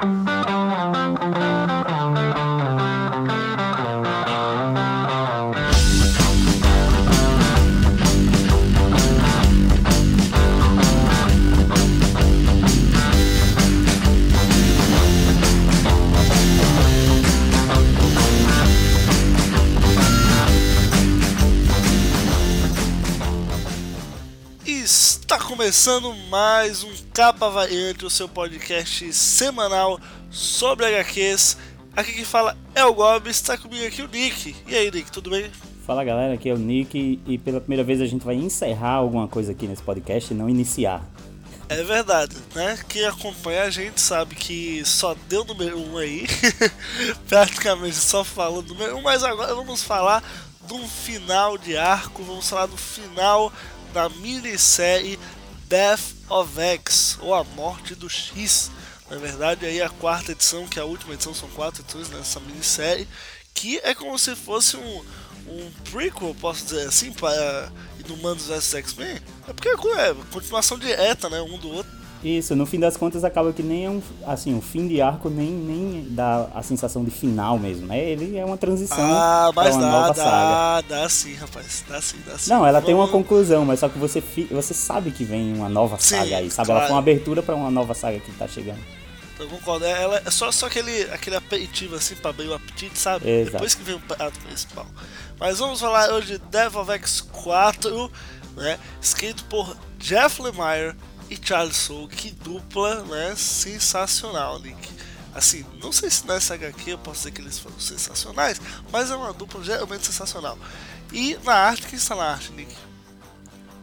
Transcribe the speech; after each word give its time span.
Está 0.00 1.57
começando 25.68 26.14
mais 26.30 26.82
um 26.82 26.90
Capa 27.12 27.50
Variante, 27.50 28.06
o 28.06 28.08
seu 28.08 28.26
podcast 28.26 29.12
semanal 29.12 30.00
sobre 30.30 30.86
HQs. 30.86 31.58
Aqui 31.94 32.14
quem 32.14 32.24
fala 32.24 32.56
é 32.74 32.82
o 32.86 32.94
Gob, 32.94 33.28
está 33.28 33.58
comigo 33.58 33.86
aqui 33.86 34.00
o 34.00 34.08
Nick. 34.08 34.56
E 34.66 34.74
aí, 34.74 34.90
Nick, 34.90 35.12
tudo 35.12 35.28
bem? 35.28 35.50
Fala 35.86 36.02
galera, 36.02 36.32
aqui 36.32 36.48
é 36.48 36.54
o 36.54 36.56
Nick 36.56 37.20
e 37.26 37.36
pela 37.36 37.60
primeira 37.60 37.84
vez 37.84 38.00
a 38.00 38.06
gente 38.06 38.24
vai 38.24 38.34
encerrar 38.34 38.92
alguma 38.92 39.28
coisa 39.28 39.52
aqui 39.52 39.66
nesse 39.66 39.82
podcast 39.82 40.32
e 40.32 40.34
não 40.34 40.48
iniciar. 40.48 41.06
É 41.68 41.82
verdade, 41.82 42.34
né? 42.54 42.78
Quem 42.88 43.04
acompanha 43.04 43.64
a 43.64 43.70
gente 43.70 44.00
sabe 44.00 44.36
que 44.36 44.82
só 44.86 45.14
deu 45.28 45.44
número 45.44 45.78
1 45.78 45.92
um 45.92 45.98
aí, 45.98 46.26
praticamente 47.28 47.96
só 47.96 48.24
falou 48.24 48.62
número 48.62 48.96
1, 48.96 48.98
um, 49.00 49.02
mas 49.02 49.22
agora 49.22 49.54
vamos 49.54 49.82
falar 49.82 50.24
de 50.66 50.72
um 50.72 50.88
final 50.88 51.58
de 51.58 51.76
arco, 51.76 52.22
vamos 52.22 52.48
falar 52.48 52.64
do 52.64 52.76
final 52.78 53.52
da 53.92 54.08
minissérie 54.08 55.18
Death 55.68 56.14
of 56.30 56.58
X, 56.58 57.18
ou 57.20 57.34
A 57.34 57.44
Morte 57.44 57.94
do 57.94 58.08
X. 58.08 58.70
Na 59.10 59.16
verdade, 59.18 59.66
aí 59.66 59.80
a 59.80 59.88
quarta 59.88 60.32
edição, 60.32 60.66
que 60.66 60.78
é 60.78 60.82
a 60.82 60.86
última 60.86 61.14
edição, 61.14 61.34
são 61.34 61.48
quatro 61.50 61.82
edições 61.82 62.08
nessa 62.10 62.40
minissérie, 62.40 63.06
que 63.54 63.78
é 63.82 63.94
como 63.94 64.18
se 64.18 64.34
fosse 64.34 64.76
um, 64.76 65.04
um 65.46 65.70
prequel, 65.90 66.34
posso 66.40 66.64
dizer 66.64 66.88
assim, 66.88 67.12
para 67.12 67.72
Inumanos 67.98 68.46
vs 68.46 68.74
X-Men. 68.74 69.18
É 69.46 69.52
porque 69.52 69.68
é 69.68 70.14
continuação 70.30 70.78
direta, 70.78 71.28
né, 71.28 71.40
um 71.40 71.58
do 71.58 71.70
outro. 71.70 71.97
Isso, 72.22 72.56
no 72.56 72.66
fim 72.66 72.80
das 72.80 72.96
contas 72.96 73.22
acaba 73.22 73.52
que 73.52 73.62
nem 73.62 73.86
é 73.86 73.90
um, 73.90 74.02
assim, 74.26 74.56
o 74.56 74.60
fim 74.60 74.88
de 74.88 75.00
arco 75.00 75.30
nem, 75.30 75.50
nem 75.50 76.06
dá 76.10 76.48
a 76.54 76.62
sensação 76.62 77.04
de 77.04 77.10
final 77.10 77.58
mesmo, 77.58 77.86
né? 77.86 77.98
Ele 77.98 78.36
é 78.36 78.44
uma 78.44 78.56
transição 78.56 78.98
ah, 78.98 79.52
mas 79.54 79.74
uma 79.76 79.82
dá, 79.82 79.90
nova 79.90 80.08
dá, 80.08 80.14
saga. 80.14 80.88
Dá 80.88 81.08
sim, 81.08 81.34
rapaz, 81.34 81.84
dá 81.88 82.00
sim, 82.00 82.16
dá 82.26 82.36
sim. 82.36 82.50
Não, 82.50 82.66
ela 82.66 82.80
Vamos... 82.80 82.86
tem 82.86 82.94
uma 82.94 83.08
conclusão, 83.08 83.64
mas 83.64 83.80
só 83.80 83.88
que 83.88 83.98
você, 83.98 84.22
você 84.50 84.74
sabe 84.74 85.12
que 85.12 85.22
vem 85.22 85.54
uma 85.54 85.68
nova 85.68 85.96
Sim, 85.98 86.16
saga 86.16 86.38
aí, 86.38 86.50
sabe? 86.50 86.66
claro. 86.66 86.80
Ela 86.80 86.88
foi 86.88 86.94
uma 86.94 87.00
abertura 87.00 87.42
para 87.42 87.54
uma 87.54 87.70
nova 87.70 87.94
saga 87.94 88.18
que 88.18 88.32
tá 88.32 88.48
chegando. 88.48 88.80
Eu 89.38 89.48
concordo, 89.48 89.84
é- 89.84 90.02
ela 90.02 90.22
é 90.24 90.30
só, 90.30 90.50
só 90.50 90.66
aquele, 90.66 91.02
aquele 91.12 91.36
aperitivo 91.36 91.94
assim 91.94 92.16
pra 92.16 92.30
abrir 92.30 92.48
o 92.48 92.54
apetite, 92.54 92.98
sabe? 92.98 93.30
Exato. 93.30 93.52
Depois 93.52 93.74
que 93.76 93.82
vem 93.84 93.94
o 93.94 94.00
prato 94.00 94.38
principal. 94.40 94.86
Mas 95.38 95.60
vamos 95.60 95.78
falar 95.80 96.10
hoje 96.12 96.32
de 96.32 96.38
Devil 96.38 96.80
of 96.80 96.90
X 96.90 97.20
4, 97.20 98.10
né? 98.56 98.76
Escrito 99.00 99.44
por 99.44 99.76
Jeff 99.98 100.42
Lemire 100.42 100.96
e 101.30 101.38
Charles 101.40 101.76
Soule, 101.76 102.08
que 102.08 102.30
dupla, 102.30 103.02
né? 103.04 103.34
Sensacional, 103.36 104.58
Nick. 104.60 104.88
Assim, 105.34 105.64
não 105.82 105.92
sei 105.92 106.10
se 106.10 106.26
nessa 106.26 106.54
HQ 106.54 106.90
eu 106.90 106.98
posso 106.98 107.18
dizer 107.18 107.30
que 107.32 107.40
eles 107.40 107.58
foram 107.58 107.78
sensacionais, 107.78 108.60
mas 108.90 109.10
é 109.10 109.16
uma 109.16 109.32
dupla 109.32 109.62
geralmente 109.62 110.06
sensacional. 110.06 110.58
E 111.12 111.38
na 111.44 111.54
arte, 111.54 111.86
quem 111.86 111.96
está 111.96 112.14
na 112.16 112.24
arte, 112.24 112.52
Nick? 112.52 112.74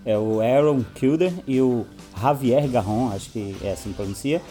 É 0.04 0.18
o 0.18 0.42
Aaron 0.42 0.84
Kilder 0.96 1.34
e 1.48 1.62
o 1.62 1.86
Javier 2.20 2.68
Garron, 2.68 3.12
acho 3.14 3.30
que 3.30 3.56
é 3.62 3.72
assim 3.72 3.90
que 3.90 3.96
pronuncia. 3.96 4.42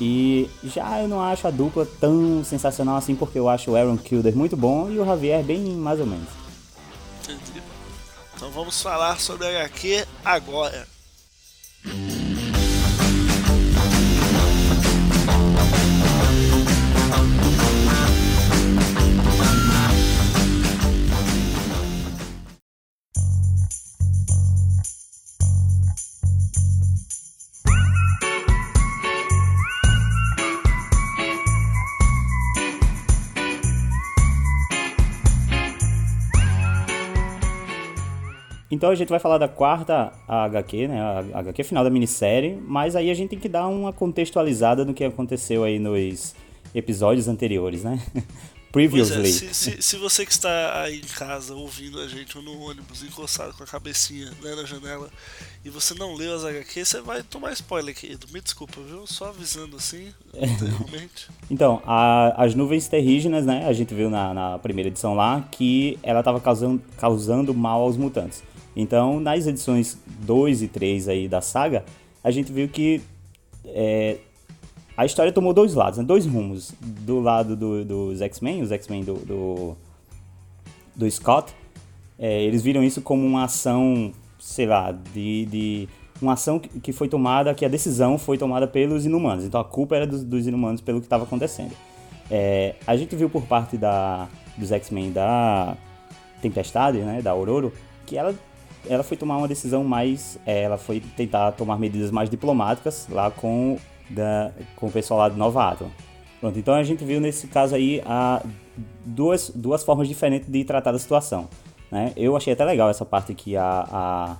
E 0.00 0.48
já 0.62 1.00
eu 1.00 1.08
não 1.08 1.20
acho 1.20 1.46
a 1.46 1.50
dupla 1.50 1.84
tão 2.00 2.44
sensacional 2.44 2.96
assim, 2.96 3.16
porque 3.16 3.38
eu 3.38 3.48
acho 3.48 3.72
o 3.72 3.76
Aaron 3.76 3.96
Kilder 3.96 4.34
muito 4.36 4.56
bom 4.56 4.88
e 4.90 4.98
o 4.98 5.04
Javier 5.04 5.42
bem 5.42 5.58
mais 5.58 5.98
ou 5.98 6.06
menos. 6.06 6.28
Entendi. 7.24 7.62
Então 8.34 8.50
vamos 8.50 8.80
falar 8.80 9.18
sobre 9.18 9.46
a 9.46 9.50
HQ 9.50 10.06
agora. 10.24 10.86
Então 38.78 38.90
a 38.90 38.94
gente 38.94 39.08
vai 39.08 39.18
falar 39.18 39.38
da 39.38 39.48
quarta 39.48 40.12
HQ, 40.28 40.86
né? 40.86 41.00
A 41.34 41.40
HQ 41.40 41.64
final 41.64 41.82
da 41.82 41.90
minissérie, 41.90 42.56
mas 42.64 42.94
aí 42.94 43.10
a 43.10 43.14
gente 43.14 43.30
tem 43.30 43.38
que 43.38 43.48
dar 43.48 43.66
uma 43.66 43.92
contextualizada 43.92 44.84
no 44.84 44.94
que 44.94 45.02
aconteceu 45.02 45.64
aí 45.64 45.80
nos 45.80 46.32
episódios 46.72 47.26
anteriores, 47.26 47.82
né? 47.82 48.00
Pois 48.70 48.84
é, 48.84 48.90
Previously. 48.90 49.32
se, 49.32 49.54
se, 49.54 49.82
se 49.82 49.96
você 49.96 50.26
que 50.26 50.30
está 50.30 50.82
aí 50.82 50.98
em 50.98 51.16
casa 51.16 51.54
ouvindo 51.54 51.98
a 52.00 52.06
gente 52.06 52.36
ou 52.36 52.44
no 52.44 52.60
ônibus 52.60 53.02
encostado 53.02 53.54
com 53.54 53.64
a 53.64 53.66
cabecinha 53.66 54.26
né, 54.42 54.54
na 54.54 54.64
janela 54.66 55.08
e 55.64 55.70
você 55.70 55.94
não 55.94 56.14
leu 56.14 56.36
as 56.36 56.44
HQ, 56.44 56.84
você 56.84 57.00
vai 57.00 57.22
tomar 57.22 57.50
spoiler, 57.54 57.94
querido. 57.94 58.26
Me 58.30 58.42
desculpa, 58.42 58.78
viu? 58.86 59.06
Só 59.06 59.30
avisando 59.30 59.74
assim, 59.74 60.12
anteriormente. 60.36 61.28
Então, 61.50 61.82
a- 61.86 62.34
as 62.36 62.54
nuvens 62.54 62.86
terrígenas, 62.86 63.46
né? 63.46 63.66
A 63.66 63.72
gente 63.72 63.94
viu 63.94 64.10
na, 64.10 64.34
na 64.34 64.58
primeira 64.58 64.88
edição 64.90 65.14
lá 65.14 65.48
que 65.50 65.98
ela 66.02 66.18
estava 66.20 66.38
causando, 66.38 66.80
causando 66.98 67.54
mal 67.54 67.80
aos 67.80 67.96
mutantes. 67.96 68.42
Então, 68.80 69.18
nas 69.18 69.44
edições 69.44 69.98
2 70.20 70.62
e 70.62 70.68
3 70.68 71.08
aí 71.08 71.26
da 71.28 71.40
saga, 71.40 71.84
a 72.22 72.30
gente 72.30 72.52
viu 72.52 72.68
que 72.68 73.02
é, 73.64 74.18
a 74.96 75.04
história 75.04 75.32
tomou 75.32 75.52
dois 75.52 75.74
lados, 75.74 75.98
né? 75.98 76.04
dois 76.04 76.24
rumos. 76.24 76.72
Do 76.80 77.18
lado 77.18 77.56
do- 77.56 77.84
dos 77.84 78.22
X-Men, 78.22 78.62
os 78.62 78.70
X-Men 78.70 79.02
do, 79.02 79.14
do, 79.14 79.76
do 80.94 81.10
Scott, 81.10 81.52
é, 82.16 82.42
eles 82.44 82.62
viram 82.62 82.82
isso 82.84 83.02
como 83.02 83.26
uma 83.26 83.44
ação, 83.44 84.12
sei 84.38 84.66
lá, 84.66 84.92
de, 84.92 85.46
de 85.46 85.88
uma 86.22 86.34
ação 86.34 86.60
que 86.60 86.92
foi 86.92 87.08
tomada, 87.08 87.52
que 87.54 87.64
a 87.64 87.68
decisão 87.68 88.16
foi 88.16 88.38
tomada 88.38 88.68
pelos 88.68 89.04
inumanos. 89.04 89.44
Então 89.44 89.60
a 89.60 89.64
culpa 89.64 89.96
era 89.96 90.06
dos, 90.06 90.22
dos 90.22 90.46
inumanos 90.46 90.80
pelo 90.80 91.00
que 91.00 91.06
estava 91.06 91.24
acontecendo. 91.24 91.72
É, 92.30 92.76
a 92.86 92.96
gente 92.96 93.16
viu 93.16 93.28
por 93.28 93.42
parte 93.42 93.76
da, 93.76 94.28
dos 94.56 94.70
X-Men 94.70 95.10
da 95.10 95.76
Tempestade, 96.40 96.98
né, 96.98 97.20
da 97.22 97.32
Aurora, 97.32 97.72
que 98.06 98.16
ela, 98.16 98.34
ela 98.86 99.02
foi 99.02 99.16
tomar 99.16 99.36
uma 99.38 99.48
decisão 99.48 99.82
mais. 99.84 100.38
é, 100.46 100.62
ela 100.62 100.78
foi 100.78 101.00
tentar 101.00 101.52
tomar 101.52 101.78
medidas 101.78 102.10
mais 102.10 102.28
diplomáticas 102.28 103.06
lá 103.10 103.30
com, 103.30 103.78
da, 104.10 104.52
com 104.76 104.86
o 104.86 104.90
pessoal 104.90 105.20
lá 105.20 105.28
de 105.28 105.36
Nova 105.36 105.70
Atom. 105.70 105.90
Pronto, 106.40 106.58
então 106.58 106.74
a 106.74 106.82
gente 106.82 107.04
viu 107.04 107.20
nesse 107.20 107.48
caso 107.48 107.74
aí 107.74 108.00
a, 108.06 108.42
duas, 109.04 109.50
duas 109.50 109.82
formas 109.82 110.06
diferentes 110.06 110.48
de 110.48 110.64
tratar 110.64 110.92
da 110.92 110.98
situação. 110.98 111.48
Né? 111.90 112.12
Eu 112.16 112.36
achei 112.36 112.52
até 112.52 112.64
legal 112.64 112.88
essa 112.88 113.04
parte 113.04 113.34
que 113.34 113.56
a, 113.56 113.86
a, 113.90 114.36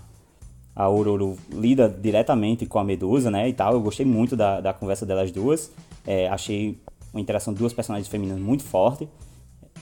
a 0.76 0.82
Aurora 0.84 1.34
lida 1.52 1.88
diretamente 1.88 2.66
com 2.66 2.78
a 2.78 2.84
Medusa, 2.84 3.30
né, 3.30 3.48
e 3.48 3.52
tal. 3.52 3.72
Eu 3.72 3.80
gostei 3.80 4.06
muito 4.06 4.36
da, 4.36 4.60
da 4.60 4.72
conversa 4.72 5.04
delas 5.04 5.32
duas. 5.32 5.72
É, 6.06 6.28
achei 6.28 6.78
uma 7.12 7.20
interação 7.20 7.52
de 7.52 7.58
duas 7.58 7.72
personagens 7.72 8.08
femininas 8.08 8.40
muito 8.40 8.62
forte. 8.62 9.08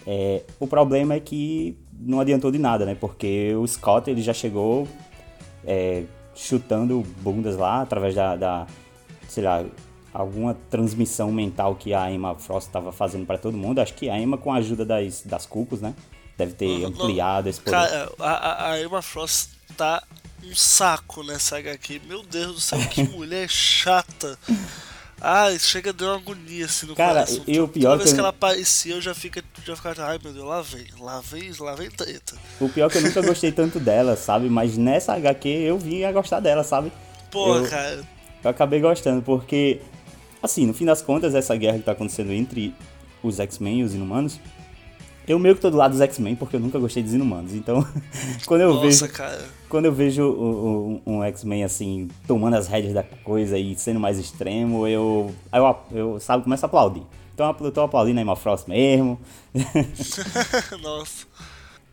É, 0.06 0.43
o 0.59 0.66
problema 0.66 1.15
é 1.15 1.21
que 1.21 1.77
não 1.99 2.21
adiantou 2.21 2.51
de 2.51 2.59
nada, 2.59 2.84
né? 2.84 2.95
Porque 2.95 3.55
o 3.55 3.67
Scott 3.67 4.11
ele 4.11 4.23
já 4.23 4.33
chegou 4.33 4.87
é, 5.65 6.05
chutando 6.34 7.03
bundas 7.21 7.57
lá 7.57 7.83
através 7.83 8.15
da, 8.15 8.37
da, 8.37 8.67
sei 9.29 9.45
lá, 9.45 9.65
alguma 10.12 10.55
transmissão 10.71 11.31
mental 11.31 11.75
que 11.75 11.93
a 11.93 12.11
Emma 12.11 12.34
Frost 12.34 12.69
estava 12.69 12.93
fazendo 12.93 13.27
para 13.27 13.39
todo 13.39 13.57
mundo. 13.57 13.81
Acho 13.81 13.95
que 13.95 14.09
a 14.09 14.19
Emma, 14.19 14.39
com 14.39 14.53
a 14.53 14.57
ajuda 14.57 14.84
das, 14.84 15.22
das 15.22 15.47
Cucos, 15.47 15.81
né? 15.81 15.95
Deve 16.39 16.53
ter 16.53 16.69
Não, 16.69 16.81
não. 16.81 16.89
ampliado 16.89 17.48
esse 17.48 17.60
poder. 17.60 17.77
Cara, 17.77 18.13
a, 18.19 18.31
a, 18.31 18.71
a 18.72 18.83
Emma 18.83 19.01
Frost 19.03 19.51
tá 19.77 20.03
um 20.45 20.54
saco 20.54 21.22
nessa 21.22 21.59
HQ. 21.59 22.03
Meu 22.07 22.22
Deus 22.22 22.54
do 22.54 22.60
céu, 22.60 22.78
que 22.89 23.03
mulher 23.09 23.48
chata. 23.48 24.39
Ai, 25.21 25.59
chega 25.59 25.92
dar 25.92 26.07
uma 26.09 26.16
agonia 26.16 26.66
assim 26.66 26.86
no 26.86 26.95
Cara, 26.95 27.24
coração. 27.24 27.42
e 27.47 27.59
o 27.59 27.66
pior 27.66 27.92
Toda 27.92 27.97
vez 27.98 28.10
que 28.10 28.15
que 28.15 28.21
eu- 28.21 28.24
ela 28.24 28.28
aparecia, 28.28 28.95
eu 28.95 29.01
já, 29.01 29.15
fica, 29.15 29.42
já 29.65 29.74
ficava, 29.74 30.04
ai 30.04 30.18
meu 30.22 30.33
Deus, 30.33 30.45
lá 30.47 30.60
vem, 30.63 30.86
lá 31.01 31.21
vem, 31.22 31.51
lá 31.59 31.74
vem 31.74 31.91
treta. 31.91 32.36
O 32.60 32.68
pior 32.68 32.86
é 32.86 32.91
que 32.91 32.98
eu 32.98 33.03
nunca 33.03 33.22
gostei 33.22 33.51
tanto 33.51 33.80
dela, 33.80 34.15
sabe? 34.16 34.48
Mas 34.51 34.77
nessa 34.77 35.15
HQ 35.15 35.48
eu 35.48 35.78
vim 35.78 36.04
a 36.04 36.13
gostar 36.13 36.41
dela, 36.41 36.63
sabe? 36.63 36.92
Pô, 37.30 37.57
Eu- 37.57 37.68
cara, 37.68 38.04
Eu 38.45 38.51
acabei 38.51 38.78
gostando, 38.80 39.22
porque, 39.22 39.80
assim, 40.41 40.66
no 40.66 40.74
fim 40.74 40.84
das 40.84 41.03
contas, 41.03 41.34
essa 41.34 41.57
guerra 41.57 41.78
que 41.78 41.84
tá 41.84 41.92
acontecendo 41.92 42.30
entre 42.33 42.72
os 43.22 43.41
X-Men 43.41 43.80
e 43.80 43.83
os 43.83 43.92
Inumanos 43.95 44.39
Eu 45.28 45.39
meio 45.39 45.55
que 45.57 45.61
tô 45.61 45.71
do 45.71 45.77
lado 45.77 45.91
dos 45.93 46.01
X-Men 46.01 46.37
porque 46.37 46.55
eu 46.57 46.61
nunca 46.61 46.78
gostei 46.78 47.03
dos 47.03 47.13
Inumanos. 47.15 47.53
Então, 47.53 47.84
quando 48.47 48.61
eu 48.61 48.75
Nossa, 48.75 48.87
vejo. 49.07 49.09
cara. 49.13 49.45
Quando 49.69 49.87
eu 49.87 49.93
vejo 49.93 50.23
um, 50.23 51.01
um- 51.07 51.17
um 51.19 51.23
X-Men 51.25 51.65
assim, 51.65 52.09
tomando 52.27 52.55
as 52.55 52.69
rédeas 52.69 52.95
da 52.95 53.03
coisa 53.03 53.59
e 53.59 53.75
sendo 53.77 53.99
mais 53.99 54.19
extremo, 54.19 54.87
eu. 54.87 55.34
aí 55.51 55.61
Eu, 55.61 55.77
eu 55.93 56.21
sabe, 56.21 56.45
começo 56.45 56.65
a 56.65 56.69
aplaudir. 56.69 57.03
Então 57.34 57.55
eu 57.61 57.71
tô 57.73 57.81
aplaudindo 57.83 58.19
a 58.19 58.23
Emma 58.23 58.37
Frost 58.37 58.67
mesmo. 58.69 59.19
Nossa. 60.83 61.27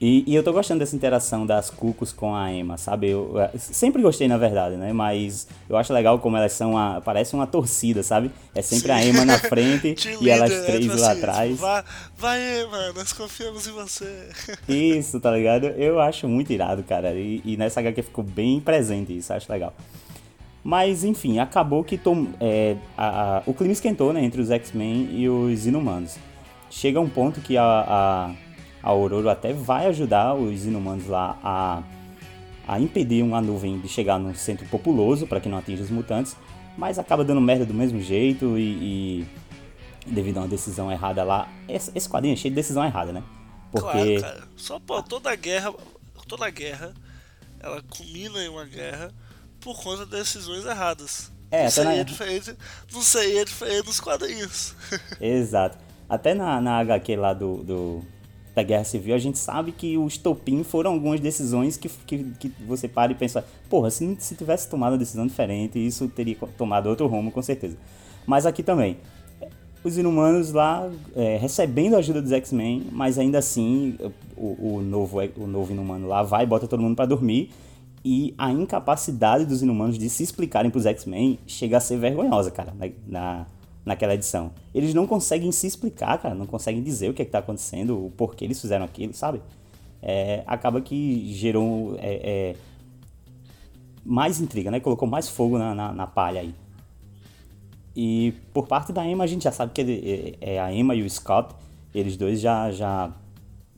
E, 0.01 0.23
e 0.27 0.35
eu 0.35 0.43
tô 0.43 0.51
gostando 0.51 0.79
dessa 0.79 0.95
interação 0.97 1.45
das 1.45 1.69
Cucos 1.69 2.11
com 2.11 2.35
a 2.35 2.51
Emma, 2.51 2.77
sabe? 2.77 3.07
Eu, 3.09 3.35
eu 3.53 3.57
sempre 3.59 4.01
gostei, 4.01 4.27
na 4.27 4.37
verdade, 4.37 4.75
né? 4.75 4.91
Mas 4.91 5.47
eu 5.69 5.77
acho 5.77 5.93
legal 5.93 6.19
como 6.19 6.35
elas 6.35 6.51
são 6.51 6.77
a, 6.77 6.99
parece 6.99 7.33
uma 7.33 7.47
torcida, 7.47 8.03
sabe? 8.03 8.29
É 8.53 8.61
sempre 8.61 8.91
a 8.91 9.01
Emma 9.05 9.23
na 9.23 9.39
frente 9.47 9.93
Te 9.93 10.17
e 10.19 10.29
elas 10.29 10.49
líder, 10.49 10.61
né? 10.61 10.65
três 10.67 10.85
Tipo 10.85 10.97
lá 10.99 11.11
assim, 11.11 11.19
atrás. 11.19 11.49
tipo, 11.51 11.61
vai, 11.61 11.83
vai, 12.17 12.61
Emma, 12.63 12.91
nós 12.93 13.13
confiamos 13.13 13.65
em 13.65 13.71
você. 13.71 14.27
Isso, 14.67 15.21
tá 15.21 15.31
ligado? 15.31 15.67
Eu 15.67 16.01
acho 16.01 16.27
muito 16.27 16.51
irado, 16.51 16.83
cara. 16.83 17.13
E, 17.13 17.41
e 17.45 17.55
nessa 17.55 17.79
HQ 17.79 18.01
ficou 18.01 18.25
bem 18.25 18.59
presente 18.59 19.15
isso, 19.17 19.31
acho 19.31 19.49
legal. 19.49 19.73
Mas, 20.61 21.05
enfim, 21.05 21.39
acabou 21.39 21.81
que 21.83 21.97
tom, 21.97 22.27
é, 22.41 22.75
a- 22.97 23.37
a- 23.37 23.43
o 23.45 23.53
clima 23.53 23.71
esquentou, 23.73 24.11
né, 24.11 24.21
entre 24.23 24.41
os 24.41 24.49
X-Men 24.51 25.09
e 25.13 25.29
os 25.29 25.65
Inumanos. 25.65 26.17
Chega 26.69 26.99
um 26.99 27.07
ponto 27.09 27.39
que 27.41 27.55
a, 27.57 27.63
a, 27.63 28.31
a 28.83 28.89
Aurora 28.89 29.31
até 29.31 29.53
vai 29.53 29.87
ajudar 29.87 30.35
os 30.35 30.65
Inumanos 30.65 31.07
lá 31.07 31.39
a, 31.41 31.83
a 32.67 32.79
impedir 32.79 33.23
uma 33.23 33.39
nuvem 33.41 33.79
de 33.79 33.87
chegar 33.87 34.19
num 34.19 34.35
centro 34.35 34.65
populoso 34.67 35.25
para 35.25 35.39
que 35.39 35.47
não 35.49 35.57
atinja 35.57 35.81
os 35.83 35.89
mutantes, 35.89 36.35
mas 36.77 36.99
acaba 36.99 37.23
dando 37.23 37.39
merda 37.41 37.65
do 37.65 37.73
mesmo 37.73 38.01
jeito 38.01 38.57
e, 38.57 39.21
e 39.23 39.27
devido 40.07 40.37
a 40.37 40.41
uma 40.41 40.47
decisão 40.47 40.91
errada 40.91 41.23
lá. 41.23 41.47
Esse, 41.67 41.91
esse 41.95 42.09
quadrinho 42.09 42.33
é 42.33 42.35
cheio 42.35 42.51
de 42.51 42.55
decisão 42.57 42.83
errada, 42.83 43.13
né? 43.13 43.23
Porque 43.71 44.19
Claro, 44.19 44.21
cara. 44.21 44.47
Só, 44.55 44.79
pô, 44.79 45.01
toda 45.01 45.33
guerra, 45.35 45.73
toda 46.27 46.49
guerra, 46.49 46.93
ela 47.59 47.81
culmina 47.89 48.43
em 48.43 48.49
uma 48.49 48.65
guerra 48.65 49.11
por 49.59 49.81
conta 49.81 50.05
de 50.05 50.11
decisões 50.11 50.65
erradas. 50.65 51.31
É, 51.49 51.63
não 51.63 51.69
seria 51.71 51.97
na- 51.97 52.03
diferente, 52.03 52.55
não 52.91 53.01
seria 53.01 53.45
diferente 53.45 53.85
dos 53.85 53.99
quadrinhos. 53.99 54.75
Exato. 55.21 55.77
Até 56.09 56.33
na, 56.33 56.59
na 56.59 56.79
HQ 56.79 57.15
lá 57.15 57.33
do, 57.33 57.63
do- 57.63 58.05
da 58.55 58.61
Guerra 58.63 58.83
Civil, 58.83 59.15
a 59.15 59.17
gente 59.19 59.37
sabe 59.39 59.71
que 59.71 59.97
os 59.97 60.17
topim 60.17 60.63
foram 60.63 60.93
algumas 60.93 61.19
decisões 61.19 61.75
que, 61.77 61.89
que, 62.05 62.23
que 62.39 62.51
você 62.67 62.87
para 62.87 63.11
e 63.11 63.15
pensa, 63.15 63.43
porra, 63.69 63.89
se, 63.89 64.15
se 64.19 64.35
tivesse 64.35 64.69
tomado 64.69 64.93
uma 64.93 64.97
decisão 64.97 65.25
diferente, 65.25 65.83
isso 65.83 66.07
teria 66.07 66.35
tomado 66.57 66.87
outro 66.87 67.07
rumo, 67.07 67.31
com 67.31 67.41
certeza. 67.41 67.75
Mas 68.27 68.45
aqui 68.45 68.61
também, 68.61 68.97
os 69.83 69.97
inumanos 69.97 70.51
lá 70.51 70.89
é, 71.15 71.37
recebendo 71.37 71.95
a 71.95 71.97
ajuda 71.97 72.21
dos 72.21 72.31
X-Men, 72.31 72.83
mas 72.91 73.17
ainda 73.17 73.39
assim 73.39 73.97
o, 74.37 74.75
o 74.77 74.81
novo, 74.81 75.17
o 75.37 75.47
novo 75.47 75.73
inumano 75.73 76.07
lá 76.07 76.23
vai 76.23 76.43
e 76.43 76.47
bota 76.47 76.67
todo 76.67 76.81
mundo 76.81 76.95
pra 76.95 77.05
dormir. 77.05 77.49
E 78.05 78.33
a 78.37 78.51
incapacidade 78.51 79.45
dos 79.45 79.61
inumanos 79.63 79.97
de 79.97 80.09
se 80.09 80.23
explicarem 80.23 80.69
pros 80.69 80.85
X-Men 80.85 81.39
chega 81.47 81.77
a 81.77 81.79
ser 81.79 81.97
vergonhosa, 81.97 82.51
cara, 82.51 82.73
na, 82.77 82.87
na- 83.07 83.45
naquela 83.85 84.13
edição. 84.13 84.51
Eles 84.73 84.93
não 84.93 85.05
conseguem 85.05 85.51
se 85.51 85.67
explicar, 85.67 86.17
cara, 86.17 86.33
não 86.35 86.45
conseguem 86.45 86.81
dizer 86.81 87.09
o 87.09 87.13
que, 87.13 87.21
é 87.21 87.25
que 87.25 87.31
tá 87.31 87.39
acontecendo, 87.39 88.05
o 88.05 88.11
porquê 88.11 88.45
eles 88.45 88.59
fizeram 88.59 88.85
aquilo, 88.85 89.13
sabe? 89.13 89.41
É, 90.01 90.43
acaba 90.47 90.81
que 90.81 91.33
gerou 91.33 91.95
é, 91.99 92.13
é, 92.23 92.55
mais 94.05 94.39
intriga, 94.39 94.69
né? 94.71 94.79
Colocou 94.79 95.07
mais 95.07 95.29
fogo 95.29 95.57
na, 95.57 95.73
na, 95.73 95.93
na 95.93 96.07
palha 96.07 96.41
aí. 96.41 96.53
E 97.95 98.33
por 98.53 98.67
parte 98.67 98.91
da 98.91 99.05
Emma, 99.05 99.23
a 99.23 99.27
gente 99.27 99.43
já 99.43 99.51
sabe 99.51 99.71
que 99.73 99.81
ele- 99.81 100.35
é, 100.41 100.55
é 100.55 100.59
a 100.59 100.73
Emma 100.73 100.95
e 100.95 101.03
o 101.03 101.09
Scott, 101.09 101.53
eles 101.93 102.17
dois 102.17 102.39
já 102.41 102.71
já 102.71 103.11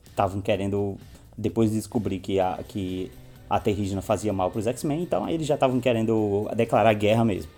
estavam 0.06 0.40
querendo, 0.40 0.96
depois 1.36 1.70
de 1.70 1.76
descobrir 1.76 2.18
que 2.20 2.40
a, 2.40 2.58
que 2.66 3.10
a 3.50 3.60
terrígena 3.60 4.00
fazia 4.00 4.32
mal 4.32 4.50
para 4.50 4.58
os 4.60 4.66
X-Men, 4.66 5.02
então 5.02 5.24
aí 5.26 5.34
eles 5.34 5.46
já 5.46 5.54
estavam 5.54 5.78
querendo 5.80 6.48
declarar 6.56 6.94
guerra 6.94 7.24
mesmo. 7.24 7.50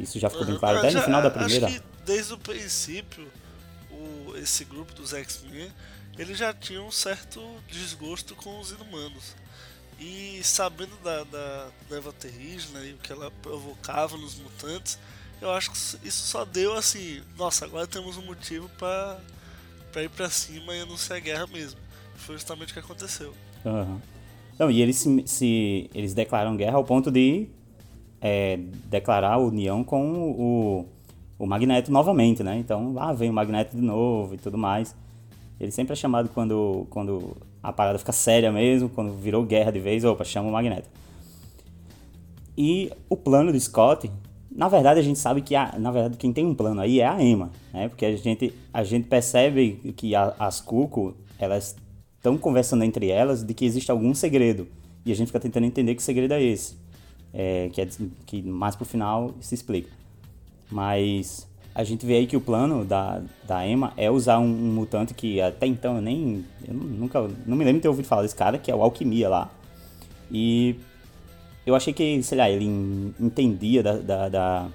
Isso 0.00 0.18
já 0.18 0.30
ficou 0.30 0.46
bem 0.46 0.56
claro 0.58 0.78
até 0.78 0.90
no 0.90 1.02
final 1.04 1.20
da 1.22 1.30
primeira. 1.30 1.68
Desde 2.06 2.32
o 2.32 2.38
princípio, 2.38 3.26
o, 3.90 4.34
esse 4.36 4.64
grupo 4.64 4.94
dos 4.94 5.12
X-Men, 5.12 5.68
eles 6.16 6.38
já 6.38 6.54
tinham 6.54 6.86
um 6.86 6.90
certo 6.92 7.42
desgosto 7.68 8.34
com 8.36 8.58
os 8.60 8.70
inumanos. 8.70 9.34
E 9.98 10.40
sabendo 10.44 10.94
da, 11.02 11.24
da 11.24 11.68
leva 11.90 12.12
terrígena 12.12 12.80
e 12.84 12.92
o 12.92 12.98
que 12.98 13.10
ela 13.12 13.30
provocava 13.42 14.16
nos 14.16 14.36
mutantes, 14.38 14.98
eu 15.40 15.50
acho 15.50 15.70
que 15.72 15.76
isso 16.06 16.26
só 16.28 16.44
deu 16.44 16.74
assim, 16.74 17.22
nossa, 17.36 17.64
agora 17.64 17.86
temos 17.86 18.16
um 18.16 18.22
motivo 18.22 18.68
pra 18.78 19.18
ir 19.96 20.10
pra 20.10 20.28
cima 20.30 20.74
e 20.76 20.80
anunciar 20.80 21.16
a 21.16 21.20
guerra 21.20 21.46
mesmo. 21.46 21.80
Foi 22.14 22.34
justamente 22.36 22.70
o 22.70 22.74
que 22.74 22.80
aconteceu. 22.80 23.34
Aham. 23.64 24.00
Não, 24.58 24.70
e 24.70 24.80
eles 24.80 24.96
se, 24.96 25.22
se- 25.26 25.90
eles 25.94 26.14
declaram 26.14 26.56
guerra 26.56 26.76
ao 26.76 26.84
ponto 26.84 27.10
de 27.10 27.48
é, 28.20 28.56
declarar 28.86 29.36
união 29.38 29.82
com 29.84 30.30
o, 30.32 30.88
o 31.38 31.46
Magneto 31.46 31.90
novamente, 31.92 32.42
né? 32.42 32.58
Então, 32.58 32.92
lá 32.92 33.12
vem 33.12 33.30
o 33.30 33.32
Magneto 33.32 33.76
de 33.76 33.82
novo 33.82 34.34
e 34.34 34.38
tudo 34.38 34.56
mais. 34.56 34.94
Ele 35.60 35.70
sempre 35.70 35.92
é 35.92 35.96
chamado 35.96 36.28
quando, 36.28 36.86
quando 36.90 37.36
a 37.62 37.72
parada 37.72 37.98
fica 37.98 38.12
séria 38.12 38.52
mesmo, 38.52 38.88
quando 38.88 39.12
virou 39.12 39.44
guerra 39.44 39.70
de 39.70 39.80
vez, 39.80 40.04
opa, 40.04 40.24
chama 40.24 40.48
o 40.48 40.52
Magneto. 40.52 40.88
E 42.56 42.90
o 43.08 43.16
plano 43.16 43.52
do 43.52 43.60
Scott, 43.60 44.10
na 44.50 44.68
verdade 44.68 45.00
a 45.00 45.02
gente 45.02 45.18
sabe 45.18 45.42
que 45.42 45.54
a, 45.54 45.74
na 45.78 45.90
verdade 45.90 46.16
quem 46.16 46.32
tem 46.32 46.46
um 46.46 46.54
plano 46.54 46.80
aí 46.80 47.00
é 47.00 47.06
a 47.06 47.22
Emma, 47.22 47.50
né? 47.72 47.88
Porque 47.88 48.04
a 48.06 48.16
gente, 48.16 48.52
a 48.72 48.82
gente 48.82 49.06
percebe 49.08 49.92
que 49.96 50.14
a- 50.14 50.34
as 50.38 50.60
Cuco, 50.60 51.14
elas 51.38 51.76
estão 52.16 52.38
conversando 52.38 52.82
entre 52.82 53.08
elas 53.10 53.42
de 53.42 53.52
que 53.52 53.64
existe 53.64 53.90
algum 53.90 54.14
segredo. 54.14 54.66
E 55.04 55.12
a 55.12 55.14
gente 55.14 55.28
fica 55.28 55.38
tentando 55.40 55.66
entender 55.66 55.94
que 55.94 56.02
segredo 56.02 56.32
é 56.32 56.42
esse. 56.42 56.76
É, 57.32 57.68
que, 57.72 57.80
é, 57.80 57.88
que 58.24 58.42
mais 58.42 58.74
pro 58.74 58.86
final 58.86 59.34
se 59.40 59.54
explica. 59.54 59.90
Mas 60.70 61.46
a 61.74 61.84
gente 61.84 62.04
vê 62.06 62.14
aí 62.16 62.26
que 62.26 62.36
o 62.36 62.40
plano 62.40 62.84
da, 62.84 63.20
da 63.46 63.66
Emma 63.66 63.92
é 63.96 64.10
usar 64.10 64.38
um, 64.38 64.44
um 64.44 64.72
mutante 64.74 65.14
que 65.14 65.40
até 65.40 65.66
então 65.66 65.96
eu 65.96 66.02
nem. 66.02 66.44
Eu 66.66 66.74
nunca. 66.74 67.20
Não 67.46 67.56
me 67.56 67.64
lembro 67.64 67.78
de 67.78 67.82
ter 67.82 67.88
ouvido 67.88 68.06
falar 68.06 68.22
desse 68.22 68.34
cara, 68.34 68.58
que 68.58 68.70
é 68.70 68.74
o 68.74 68.82
Alquimia 68.82 69.28
lá. 69.28 69.50
E 70.30 70.74
eu 71.64 71.74
achei 71.74 71.92
que, 71.92 72.22
sei 72.22 72.38
lá, 72.38 72.50
ele 72.50 72.64
en- 72.64 73.14
entendia 73.20 73.82
da, 73.82 73.92
da, 73.96 74.28
da- 74.28 74.68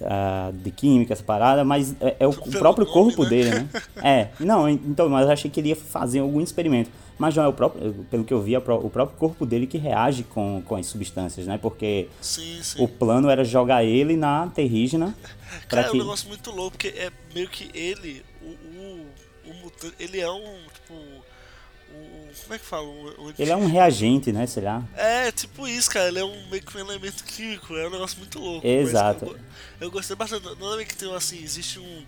da- 0.00 0.50
de 0.52 0.70
química, 0.70 1.12
essa 1.12 1.22
parada, 1.22 1.62
mas 1.64 1.94
é, 2.00 2.16
é 2.20 2.26
o, 2.26 2.30
o 2.30 2.50
próprio 2.50 2.86
nome, 2.86 2.92
corpo 2.92 3.22
né? 3.24 3.28
dele, 3.28 3.50
né? 3.50 3.68
É, 4.02 4.28
não, 4.40 4.68
então, 4.68 5.08
mas 5.10 5.26
eu 5.26 5.32
achei 5.32 5.50
que 5.50 5.60
ele 5.60 5.68
ia 5.70 5.76
fazer 5.76 6.20
algum 6.20 6.40
experimento. 6.40 6.90
Mas 7.20 7.36
não 7.36 7.44
é 7.44 7.48
o 7.48 7.52
próprio, 7.52 7.92
pelo 8.10 8.24
que 8.24 8.32
eu 8.32 8.40
vi, 8.40 8.54
é 8.54 8.58
o 8.58 8.62
pró- 8.62 8.78
o 8.78 8.88
próprio 8.88 9.18
corpo 9.18 9.44
dele 9.44 9.66
que 9.66 9.76
reage 9.76 10.22
com, 10.22 10.62
com 10.64 10.74
as 10.74 10.86
substâncias, 10.86 11.46
né? 11.46 11.58
Porque 11.58 12.08
Sim, 12.18 12.62
sim. 12.62 12.82
o 12.82 12.88
plano 12.88 13.28
era 13.28 13.44
jogar 13.44 13.84
ele 13.84 14.16
na 14.16 14.46
terrígena 14.46 15.14
Cara, 15.68 15.86
é 15.88 15.90
que... 15.90 15.96
um 15.96 15.98
negócio 15.98 16.26
muito 16.28 16.50
louco, 16.50 16.78
porque 16.78 16.88
é 16.88 17.12
meio 17.34 17.46
que 17.46 17.70
ele, 17.74 18.22
o, 18.40 18.46
o, 18.46 19.06
o 19.50 19.54
mutante, 19.62 19.94
ele 20.00 20.18
é 20.18 20.30
um, 20.30 20.60
tipo, 20.72 20.94
um, 20.94 22.28
como 22.42 22.54
é 22.54 22.58
que 22.58 22.64
fala? 22.64 22.86
Um, 22.86 23.32
Ele 23.38 23.50
é 23.50 23.56
um 23.56 23.66
reagente, 23.66 24.32
né? 24.32 24.46
Sei 24.46 24.62
lá. 24.62 24.82
É, 24.96 25.30
tipo 25.30 25.68
isso, 25.68 25.90
cara, 25.90 26.08
ele 26.08 26.20
é 26.20 26.24
um 26.24 26.48
meio 26.48 26.62
que 26.62 26.74
um 26.74 26.80
elemento 26.80 27.22
químico, 27.24 27.76
é 27.76 27.86
um 27.86 27.90
negócio 27.90 28.18
muito 28.18 28.38
louco. 28.38 28.66
Exato. 28.66 29.26
Eu, 29.26 29.38
eu 29.78 29.90
gostei 29.90 30.16
bastante, 30.16 30.48
não 30.58 30.80
é 30.80 30.84
que 30.86 30.96
tem 30.96 31.14
assim, 31.14 31.42
existe 31.42 31.78
um 31.78 32.02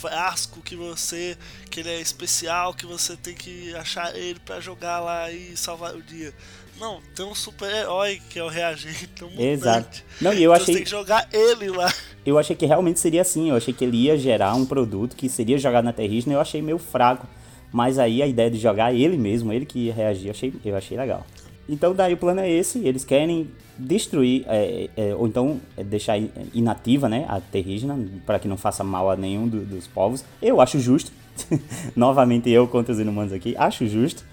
frasco 0.00 0.60
que 0.62 0.74
você, 0.74 1.36
que 1.70 1.80
ele 1.80 1.90
é 1.90 2.00
especial, 2.00 2.72
que 2.72 2.86
você 2.86 3.16
tem 3.16 3.34
que 3.34 3.74
achar 3.74 4.16
ele 4.16 4.40
pra 4.40 4.60
jogar 4.60 5.00
lá 5.00 5.30
e 5.30 5.56
salvar 5.56 5.94
o 5.94 6.02
dia. 6.02 6.32
Não, 6.80 7.00
tem 7.14 7.26
um 7.26 7.34
super-herói 7.34 8.22
que 8.30 8.38
é 8.38 8.42
o 8.42 8.48
reagente, 8.48 9.22
um. 9.22 9.38
Exato. 9.38 10.02
Não, 10.20 10.32
e 10.32 10.42
eu 10.42 10.50
Então 10.52 10.56
Você 10.56 10.62
achei, 10.62 10.74
tem 10.76 10.84
que 10.84 10.90
jogar 10.90 11.28
ele 11.30 11.68
lá. 11.68 11.92
eu 12.24 12.38
achei 12.38 12.56
que 12.56 12.64
realmente 12.64 12.98
seria 12.98 13.20
assim. 13.20 13.50
Eu 13.50 13.56
achei 13.56 13.74
que 13.74 13.84
ele 13.84 13.98
ia 13.98 14.16
gerar 14.16 14.54
um 14.54 14.64
produto 14.64 15.14
que 15.14 15.28
seria 15.28 15.58
jogado 15.58 15.84
na 15.84 15.92
terrígena. 15.92 16.34
Eu 16.34 16.40
achei 16.40 16.62
meio 16.62 16.78
fraco. 16.78 17.26
Mas 17.70 17.98
aí 17.98 18.22
a 18.22 18.26
ideia 18.26 18.50
de 18.50 18.58
jogar 18.58 18.94
ele 18.94 19.16
mesmo, 19.18 19.52
ele 19.52 19.66
que 19.66 19.90
reagir, 19.90 20.26
eu 20.26 20.30
achei, 20.32 20.52
eu 20.64 20.74
achei 20.76 20.96
legal. 20.96 21.24
Então 21.72 21.94
daí 21.94 22.12
o 22.14 22.16
plano 22.16 22.40
é 22.40 22.50
esse, 22.50 22.80
eles 22.80 23.04
querem 23.04 23.50
destruir, 23.78 24.44
é, 24.48 24.90
é, 24.96 25.14
ou 25.14 25.26
então 25.28 25.60
é, 25.76 25.84
deixar 25.84 26.18
in- 26.18 26.30
inativa 26.52 27.08
né, 27.08 27.24
a 27.28 27.40
terrígena, 27.40 27.96
para 28.26 28.38
que 28.40 28.48
não 28.48 28.56
faça 28.56 28.82
mal 28.82 29.08
a 29.10 29.16
nenhum 29.16 29.46
do- 29.48 29.64
dos 29.64 29.86
povos. 29.86 30.24
Eu 30.42 30.60
acho 30.60 30.80
justo. 30.80 31.12
Novamente 31.96 32.50
eu 32.50 32.66
contra 32.66 32.92
os 32.92 32.98
inumanos 32.98 33.32
aqui, 33.32 33.54
acho 33.56 33.86
justo. 33.86 34.24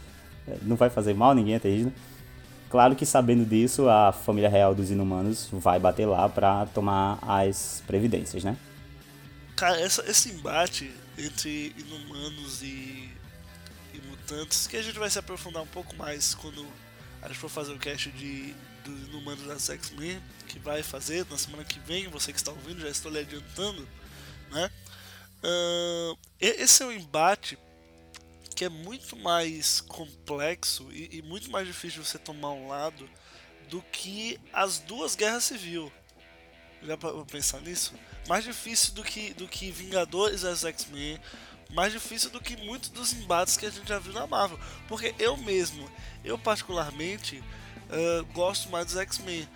É, 0.47 0.55
Não 0.63 0.75
vai 0.75 0.89
fazer 0.89 1.13
mal 1.13 1.31
a 1.31 1.35
ninguém 1.35 1.55
a 1.55 1.59
terrígena. 1.59 1.93
Claro 2.69 2.95
que 2.95 3.05
sabendo 3.05 3.45
disso, 3.45 3.87
a 3.87 4.11
família 4.11 4.49
real 4.49 4.73
dos 4.75 4.89
inumanos 4.91 5.47
vai 5.53 5.79
bater 5.79 6.05
lá 6.05 6.27
para 6.27 6.65
tomar 6.67 7.17
as 7.21 7.81
previdências, 7.87 8.43
né? 8.43 8.57
Cara, 9.55 9.79
essa- 9.79 10.03
esse 10.09 10.29
embate 10.31 10.91
entre 11.17 11.73
inumanos 11.77 12.61
e, 12.61 13.09
e 13.93 14.01
mutantes, 14.09 14.67
que 14.67 14.75
a 14.75 14.81
gente 14.81 14.99
vai 14.99 15.09
se 15.09 15.17
aprofundar 15.17 15.63
um 15.63 15.67
pouco 15.67 15.95
mais 15.95 16.35
quando 16.35 16.65
a 17.21 17.27
gente 17.27 17.37
for 17.37 17.49
fazer 17.49 17.73
o 17.73 17.79
cast 17.79 18.11
de, 18.11 18.53
dos 18.83 19.07
inumanos 19.07 19.45
das 19.47 19.69
X-Men, 19.69 20.21
que 20.47 20.59
vai 20.59 20.83
fazer 20.83 21.25
na 21.29 21.37
semana 21.37 21.63
que 21.63 21.79
vem, 21.79 22.07
você 22.07 22.31
que 22.31 22.39
está 22.39 22.51
ouvindo, 22.51 22.81
já 22.81 22.89
estou 22.89 23.11
lhe 23.11 23.19
adiantando, 23.19 23.87
né? 24.51 24.69
E- 26.39 26.61
esse 26.63 26.83
é 26.83 26.85
um 26.85 26.91
embate 26.91 27.57
que 28.55 28.65
é 28.65 28.69
muito 28.69 29.15
mais 29.15 29.81
complexo 29.81 30.91
e, 30.91 31.17
e 31.17 31.21
muito 31.21 31.49
mais 31.51 31.67
difícil 31.67 32.03
você 32.03 32.17
tomar 32.17 32.51
um 32.51 32.67
lado 32.67 33.07
do 33.69 33.81
que 33.81 34.39
as 34.51 34.79
duas 34.79 35.15
guerras 35.15 35.43
civil. 35.43 35.91
Já 36.81 36.97
pra 36.97 37.11
pensar 37.25 37.61
nisso? 37.61 37.93
Mais 38.27 38.43
difícil 38.43 38.93
do 38.93 39.03
que, 39.03 39.33
do 39.33 39.47
que 39.47 39.71
Vingadores 39.71 40.41
vs 40.41 40.63
X-Men, 40.65 41.19
mais 41.73 41.91
difícil 41.93 42.29
do 42.29 42.39
que 42.39 42.57
muitos 42.57 42.89
dos 42.89 43.13
embates 43.13 43.57
que 43.57 43.65
a 43.65 43.69
gente 43.69 43.87
já 43.87 43.99
viu 43.99 44.13
na 44.13 44.27
Marvel. 44.27 44.59
Porque 44.87 45.13
eu 45.19 45.37
mesmo, 45.37 45.89
eu 46.23 46.37
particularmente, 46.37 47.43
uh, 47.89 48.25
gosto 48.33 48.69
mais 48.69 48.87
dos 48.87 48.97
X-Men. 48.97 49.47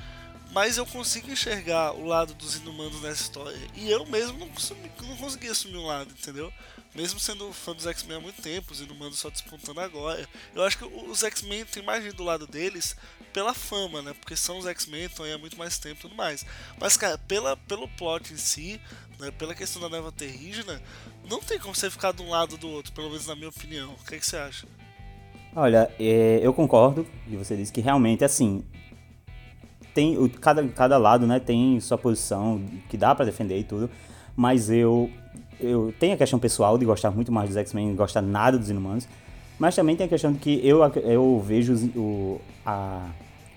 Mas 0.52 0.78
eu 0.78 0.86
consigo 0.86 1.32
enxergar 1.32 1.94
o 1.94 2.06
lado 2.06 2.34
dos 2.34 2.58
inumanos 2.58 3.02
nessa 3.02 3.22
história. 3.22 3.58
E 3.76 3.90
eu 3.90 4.06
mesmo 4.06 4.38
não, 4.38 4.50
consumi, 4.50 4.92
não 5.02 5.16
consegui 5.16 5.48
assumir 5.48 5.78
um 5.78 5.86
lado, 5.86 6.12
entendeu? 6.12 6.52
Mesmo 6.94 7.22
sendo 7.22 7.54
fã 7.54 7.74
dos 7.74 7.88
X-Men 7.88 8.18
há 8.18 8.20
muito 8.20 8.42
tempo, 8.42 8.74
os 8.74 8.82
inumanos 8.82 9.18
só 9.18 9.30
despontando 9.30 9.80
agora. 9.80 10.28
Eu 10.54 10.64
acho 10.64 10.78
que 10.78 10.84
os 10.84 11.24
X-Men 11.24 11.64
tem 11.64 11.82
mais 11.82 12.04
gente 12.04 12.18
do 12.18 12.24
lado 12.24 12.46
deles 12.46 12.98
pela 13.32 13.54
fama, 13.54 14.02
né? 14.02 14.14
Porque 14.20 14.36
são 14.36 14.58
os 14.58 14.66
X-Men, 14.66 15.06
estão 15.06 15.24
aí 15.24 15.32
há 15.32 15.38
muito 15.38 15.58
mais 15.58 15.80
tempo 15.80 16.00
e 16.00 16.02
tudo 16.02 16.16
mais. 16.16 16.46
Mas, 16.78 16.98
cara, 16.98 17.18
pela, 17.18 17.56
pelo 17.56 17.88
plot 17.88 18.34
em 18.34 18.38
si, 18.38 18.82
né, 19.20 19.32
pela 19.32 19.56
questão 19.56 19.82
da 19.82 19.88
neva 19.88 20.12
terrígena, 20.12 20.82
não 21.30 21.40
tem 21.40 21.58
como 21.60 21.74
você 21.74 21.90
ficar 21.90 22.12
de 22.12 22.22
um 22.22 22.30
lado 22.30 22.54
ou 22.54 22.58
do 22.58 22.70
outro, 22.70 22.92
pelo 22.92 23.08
menos 23.10 23.26
na 23.26 23.36
minha 23.36 23.50
opinião. 23.50 23.94
O 23.94 24.06
que, 24.06 24.16
é 24.16 24.20
que 24.20 24.26
você 24.26 24.36
acha? 24.36 24.68
Olha, 25.56 25.90
é, 25.98 26.40
eu 26.44 26.54
concordo, 26.54 27.08
e 27.26 27.38
você 27.38 27.56
disse 27.56 27.72
que 27.72 27.80
realmente, 27.80 28.24
assim, 28.26 28.66
tem 29.94 30.28
cada, 30.40 30.68
cada 30.70 30.98
lado 30.98 31.28
né, 31.28 31.40
tem 31.40 31.80
sua 31.80 31.98
posição 31.98 32.62
que 32.90 32.98
dá 32.98 33.14
para 33.14 33.26
defender 33.26 33.58
e 33.60 33.64
tudo, 33.64 33.90
mas 34.36 34.70
eu 34.70 35.10
eu 35.60 35.94
tenho 36.00 36.16
a 36.16 36.18
questão 36.18 36.40
pessoal 36.40 36.78
de 36.78 36.86
gostar 36.86 37.12
muito 37.12 37.32
mais 37.32 37.50
dos 37.50 37.58
X-Men, 37.58 37.96
gostar 37.96 38.22
nada 38.22 38.58
dos 38.58 38.70
Inumanos, 38.70 39.08
mas 39.60 39.76
também 39.76 39.96
tem 39.96 40.08
a 40.08 40.10
questão 40.10 40.34
de 40.34 40.40
que 40.40 40.60
eu, 40.68 40.80
eu 41.04 41.44
vejo 41.46 41.76
o, 41.96 42.42
a, 42.66 43.08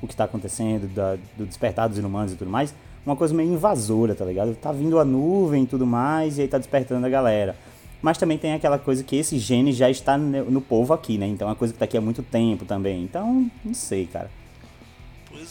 o 0.02 0.06
que 0.06 0.12
está 0.12 0.24
acontecendo, 0.24 0.86
da, 0.94 1.16
do 1.36 1.46
despertar 1.46 1.88
dos 1.88 1.96
Inumanos 1.96 2.32
e 2.32 2.36
tudo 2.36 2.50
mais, 2.50 2.74
uma 3.06 3.16
coisa 3.16 3.34
meio 3.34 3.52
invasora, 3.52 4.14
tá 4.14 4.24
ligado? 4.24 4.54
Tá 4.54 4.70
vindo 4.70 4.98
a 4.98 5.04
nuvem 5.04 5.64
e 5.64 5.66
tudo 5.66 5.86
mais, 5.86 6.38
e 6.38 6.42
aí 6.42 6.48
tá 6.48 6.58
despertando 6.58 7.06
a 7.06 7.08
galera. 7.08 7.56
Mas 8.02 8.18
também 8.18 8.36
tem 8.36 8.52
aquela 8.52 8.78
coisa 8.78 9.02
que 9.02 9.16
esse 9.16 9.38
gene 9.38 9.72
já 9.72 9.88
está 9.88 10.18
no, 10.18 10.50
no 10.50 10.60
povo 10.60 10.92
aqui, 10.92 11.16
né? 11.16 11.26
Então 11.26 11.48
é 11.48 11.50
uma 11.50 11.56
coisa 11.56 11.72
que 11.72 11.78
tá 11.78 11.86
aqui 11.86 11.96
há 11.96 12.02
muito 12.02 12.22
tempo 12.22 12.66
também. 12.66 13.02
Então, 13.02 13.50
não 13.64 13.72
sei, 13.72 14.06
cara. 14.06 14.30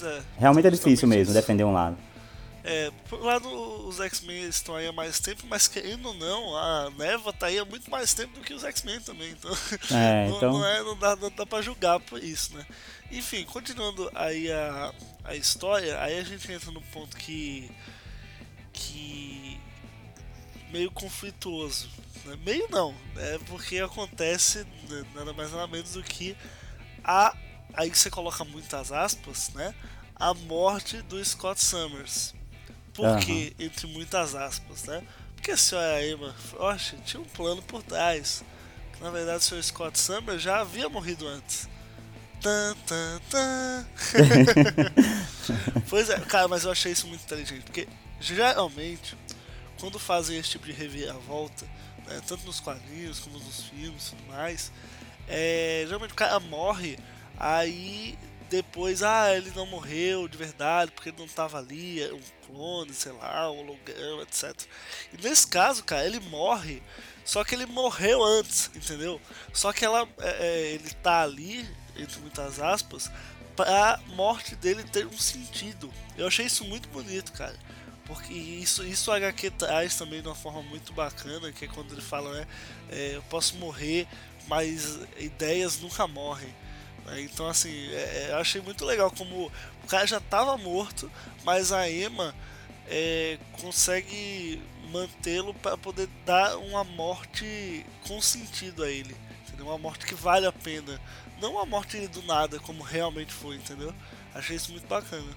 É. 0.04 0.22
Realmente 0.38 0.68
é 0.68 0.72
difícil 0.72 1.08
mesmo 1.08 1.32
isso. 1.32 1.34
defender 1.34 1.63
um 1.63 1.74
lado. 1.74 1.98
É, 2.66 2.92
por 3.10 3.20
um 3.20 3.25
lado 3.25 3.50
os 3.88 4.00
X-Men 4.00 4.48
estão 4.48 4.75
aí 4.75 4.88
há 4.88 4.92
mais 4.94 5.20
tempo, 5.20 5.44
mas 5.50 5.68
querendo 5.68 6.08
ou 6.08 6.13
não, 6.13 6.56
a 6.56 6.90
Neva 6.92 7.34
tá 7.34 7.48
aí 7.48 7.60
há 7.60 7.66
muito 7.66 7.92
mais 7.92 8.13
tempo 8.13 8.40
do 8.40 8.42
que 8.42 8.54
os 8.54 8.63
X-Men 8.63 9.02
também, 9.02 9.32
então, 9.32 9.52
é, 9.92 10.28
então... 10.32 10.54
Não, 10.54 10.60
não, 10.60 10.66
é, 10.66 10.82
não, 10.82 10.98
dá, 10.98 11.16
não 11.18 11.30
dá 11.30 11.46
pra 11.46 11.62
julgar 11.62 12.00
por 12.00 12.24
isso, 12.24 12.56
né? 12.56 12.66
Enfim, 13.13 13.44
continuando 13.44 14.10
aí 14.16 14.52
a, 14.52 14.92
a 15.24 15.36
história, 15.36 16.00
aí 16.02 16.18
a 16.18 16.24
gente 16.24 16.52
entra 16.52 16.72
no 16.72 16.82
ponto 16.82 17.16
que. 17.16 17.70
que. 18.74 19.60
meio 20.72 20.90
conflituoso. 20.90 21.90
Né? 22.25 22.38
Meio 22.44 22.68
não, 22.72 22.96
é 23.18 23.38
porque 23.46 23.78
acontece 23.78 24.66
né, 24.90 25.06
nada 25.13 25.32
mais 25.32 25.52
nada 25.52 25.68
menos 25.68 25.94
do 25.94 26.02
que 26.02 26.36
a 27.04 27.36
aí 27.74 27.89
você 27.89 28.10
coloca 28.10 28.44
muitas 28.44 28.92
aspas, 28.92 29.50
né? 29.50 29.74
A 30.15 30.34
morte 30.34 31.01
do 31.03 31.24
Scott 31.24 31.62
Summers. 31.62 32.34
Por 32.94 33.18
que, 33.20 33.56
uhum. 33.60 33.65
entre 33.65 33.88
muitas 33.88 34.36
aspas, 34.36 34.84
né? 34.84 35.03
Porque 35.36 35.51
a 35.51 35.58
senhora 35.58 36.06
Emma 36.06 36.34
Frost 36.34 36.96
tinha 37.06 37.22
um 37.22 37.25
plano 37.25 37.62
por 37.63 37.82
trás. 37.82 38.44
Que, 38.94 39.03
na 39.03 39.10
verdade, 39.10 39.39
o 39.39 39.42
senhor 39.42 39.63
Scott 39.63 40.00
Summers 40.00 40.42
já 40.42 40.60
havia 40.60 40.88
morrido 40.88 41.27
antes. 41.27 41.68
Tan, 42.39 42.75
tan, 42.86 43.22
tan. 43.30 43.88
pois 45.89 46.10
é, 46.10 46.20
cara, 46.20 46.48
mas 46.48 46.63
eu 46.65 46.72
achei 46.72 46.92
isso 46.92 47.08
muito 47.08 47.24
inteligente. 47.24 47.63
Porque, 47.63 47.88
geralmente, 48.20 49.18
quando 49.80 49.98
fazem 49.98 50.38
esse 50.38 50.51
tipo 50.51 50.65
de 50.65 50.72
reviravolta, 50.72 51.65
né, 52.06 52.22
tanto 52.27 52.46
nos 52.46 52.60
quadrinhos 52.60 53.20
como 53.20 53.39
nos 53.39 53.63
filmes 53.63 54.08
e 54.08 54.10
tudo 54.12 54.27
mais, 54.27 54.72
é, 55.27 55.84
geralmente 55.86 56.12
o 56.12 56.15
cara 56.15 56.39
morre 56.39 57.00
Aí 57.38 58.18
depois, 58.50 59.02
ah, 59.02 59.36
ele 59.36 59.52
não 59.56 59.66
morreu 59.66 60.28
de 60.28 60.38
verdade 60.38 60.92
porque 60.92 61.10
ele 61.10 61.18
não 61.18 61.25
estava 61.25 61.58
ali, 61.58 62.02
é 62.04 62.13
um 62.13 62.22
clone, 62.46 62.94
sei 62.94 63.12
lá, 63.13 63.52
um 63.52 63.60
holograma, 63.60 64.22
etc. 64.22 64.54
E 65.12 65.22
nesse 65.22 65.48
caso, 65.48 65.84
cara, 65.84 66.06
ele 66.06 66.20
morre, 66.20 66.84
só 67.25 67.44
que 67.44 67.56
ele 67.56 67.66
morreu 67.66 68.24
antes, 68.24 68.70
entendeu? 68.75 69.20
Só 69.52 69.74
que 69.74 69.84
ela, 69.84 70.08
é, 70.20 70.48
é 70.48 70.72
ele 70.74 70.90
tá 71.02 71.24
ali, 71.24 71.68
entre 71.98 72.20
muitas 72.20 72.60
aspas, 72.60 73.10
pra 73.56 74.00
morte 74.10 74.56
dele 74.56 74.84
ter 74.84 75.08
um 75.08 75.18
sentido. 75.18 75.92
Eu 76.18 76.28
achei 76.28 76.46
isso 76.46 76.63
muito 76.66 76.88
bonito, 76.90 77.32
cara. 77.32 77.56
Porque 78.06 78.34
isso, 78.34 78.84
isso 78.84 79.10
o 79.10 79.13
HQ 79.13 79.50
traz 79.52 79.96
também 79.96 80.22
de 80.22 80.28
uma 80.28 80.36
forma 80.36 80.62
muito 80.62 80.94
bacana, 80.94 81.52
que 81.52 81.66
é 81.66 81.68
quando 81.68 81.94
ele 81.94 82.02
fala, 82.02 82.34
né? 82.34 82.48
É, 82.92 83.16
eu 83.16 83.24
posso 83.24 83.56
morrer, 83.56 84.08
mas 84.48 85.00
ideias 85.18 85.80
nunca 85.80 86.06
morrem. 86.06 86.54
Né? 87.05 87.22
Então, 87.22 87.48
assim, 87.48 87.89
é, 87.91 87.95
é, 87.95 88.27
eu 88.31 88.38
achei 88.38 88.62
muito 88.62 88.86
legal 88.86 89.12
como 89.12 89.51
o 89.83 89.88
cara 89.88 90.05
já 90.05 90.17
estava 90.17 90.57
morto, 90.57 91.10
mas 91.43 91.72
a 91.72 91.89
Emma 91.89 92.33
é, 92.88 93.38
consegue 93.62 94.62
mantê-lo 94.91 95.53
para 95.55 95.77
poder 95.77 96.07
dar 96.25 96.57
uma 96.57 96.83
morte 96.83 97.86
com 98.07 98.22
sentido 98.22 98.83
a 98.83 98.89
ele. 98.89 99.15
Entendeu? 99.48 99.67
Uma 99.67 99.77
morte 99.77 100.05
que 100.05 100.15
vale 100.15 100.45
a 100.45 100.51
pena. 100.51 101.00
Não 101.41 101.53
uma 101.53 101.65
morte 101.65 102.07
do 102.07 102.22
nada, 102.24 102.60
como 102.60 102.83
realmente 102.83 103.33
foi, 103.33 103.55
entendeu? 103.55 103.93
Achei 104.33 104.55
isso 104.55 104.72
muito 104.72 104.88
bacana. 104.88 105.27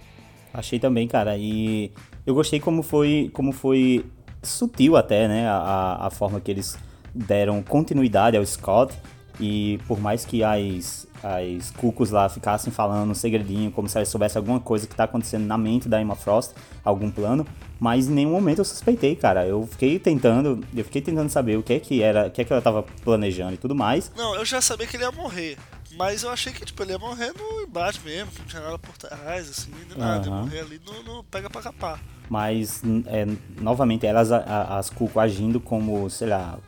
Achei 0.53 0.79
também, 0.79 1.09
cara. 1.09 1.37
E 1.37 1.93
eu 2.25 2.35
gostei 2.35 2.61
como 2.61 2.83
foi, 2.83 3.31
como 3.33 3.53
foi 3.53 4.07
sutil 4.43 4.97
até, 4.97 5.27
né? 5.27 5.49
A, 5.49 6.07
a 6.07 6.11
forma 6.11 6.41
que 6.41 6.51
eles 6.51 6.79
deram 7.15 7.63
continuidade 7.63 8.37
ao 8.37 8.47
Scott. 8.47 8.95
E 9.39 9.79
por 9.87 10.01
mais 10.01 10.25
que 10.25 10.43
as, 10.43 11.07
as 11.23 11.71
cucos 11.71 12.11
lá 12.11 12.29
ficassem 12.29 12.73
falando 12.73 13.11
um 13.11 13.15
segredinho, 13.15 13.71
como 13.71 13.89
se 13.89 13.99
elas 13.99 14.09
soubessem 14.09 14.39
alguma 14.41 14.61
coisa 14.61 14.87
que 14.87 14.95
tá 14.95 15.05
acontecendo 15.05 15.45
na 15.45 15.59
mente 15.59 15.89
da 15.89 16.01
Emma 16.01 16.17
Frost, 16.17 16.53
algum 16.85 17.11
plano, 17.11 17.47
mas 17.79 18.09
em 18.09 18.13
nenhum 18.13 18.31
momento 18.31 18.59
eu 18.59 18.65
suspeitei, 18.65 19.15
cara. 19.15 19.47
Eu 19.47 19.67
fiquei 19.67 19.99
tentando, 19.99 20.65
eu 20.75 20.85
fiquei 20.85 21.03
tentando 21.03 21.29
saber 21.29 21.59
o 21.59 21.63
que 21.63 21.75
é 21.75 21.81
que 21.81 22.03
era, 22.03 22.29
o 22.29 22.31
que 22.31 22.41
é 22.41 22.45
que 22.45 22.53
ela 22.53 22.63
tava 22.63 22.83
planejando 23.05 23.55
e 23.55 23.59
tudo 23.59 23.75
mais. 23.75 24.11
Não, 24.17 24.35
eu 24.35 24.45
já 24.45 24.61
sabia 24.61 24.87
que 24.87 24.97
ele 24.97 25.05
ia 25.05 25.13
morrer. 25.13 25.59
Mas 25.99 26.23
eu 26.23 26.31
achei 26.31 26.53
que 26.53 26.65
tipo, 26.65 26.83
ele 26.83 26.93
ia 26.93 26.99
morrer 26.99 27.33
no 27.33 27.63
embate 27.63 28.01
mesmo, 28.05 28.31
não 28.39 28.47
tinha 28.47 28.61
nada 28.61 28.79
por 28.79 28.97
trás, 28.99 29.49
assim, 29.49 29.71
nem 29.89 29.99
nada. 29.99 30.29
Uhum. 30.29 30.37
Ia 30.37 30.43
morrer 30.43 30.61
ali 30.61 30.81
no, 30.85 31.03
no 31.03 31.25
pega 31.25 31.49
pra 31.49 31.63
capar. 31.63 32.01
Mas, 32.29 32.83
é, 33.07 33.27
novamente, 33.61 34.05
elas, 34.07 34.31
as 34.33 34.91
Cuco 34.91 35.21
agindo 35.21 35.61
como, 35.61 36.11
sei 36.11 36.29
lá, 36.29 36.59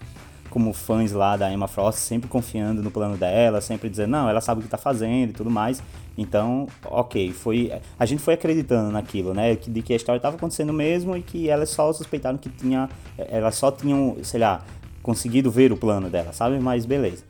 como 0.48 0.72
fãs 0.72 1.12
lá 1.12 1.36
da 1.36 1.52
Emma 1.52 1.68
Frost, 1.68 2.00
sempre 2.00 2.28
confiando 2.28 2.82
no 2.82 2.90
plano 2.90 3.16
dela, 3.16 3.60
sempre 3.60 3.88
dizendo, 3.88 4.10
não, 4.10 4.28
ela 4.28 4.40
sabe 4.40 4.60
o 4.60 4.62
que 4.64 4.68
tá 4.68 4.78
fazendo 4.78 5.30
e 5.30 5.32
tudo 5.32 5.50
mais. 5.50 5.82
Então, 6.16 6.66
ok, 6.84 7.32
foi. 7.32 7.72
A 7.98 8.04
gente 8.04 8.20
foi 8.20 8.34
acreditando 8.34 8.90
naquilo, 8.90 9.32
né? 9.32 9.54
De 9.54 9.82
que 9.82 9.92
a 9.92 9.96
história 9.96 10.18
estava 10.18 10.36
acontecendo 10.36 10.72
mesmo 10.72 11.16
e 11.16 11.22
que 11.22 11.48
elas 11.48 11.70
só 11.70 11.92
suspeitaram 11.92 12.36
que 12.36 12.48
tinha. 12.48 12.88
Elas 13.16 13.54
só 13.54 13.70
tinham, 13.70 14.16
sei 14.22 14.40
lá, 14.40 14.64
conseguido 15.02 15.50
ver 15.50 15.72
o 15.72 15.76
plano 15.76 16.10
dela, 16.10 16.32
sabe? 16.32 16.58
Mas 16.58 16.84
beleza. 16.84 17.24